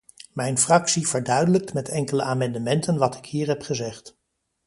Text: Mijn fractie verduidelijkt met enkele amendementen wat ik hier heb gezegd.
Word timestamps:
Mijn 0.33 0.57
fractie 0.57 1.07
verduidelijkt 1.07 1.73
met 1.73 1.89
enkele 1.89 2.23
amendementen 2.23 2.97
wat 2.97 3.15
ik 3.15 3.25
hier 3.25 3.47
heb 3.47 3.61
gezegd. 3.61 4.17